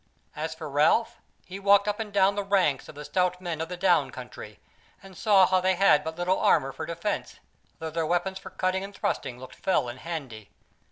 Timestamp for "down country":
3.77-4.59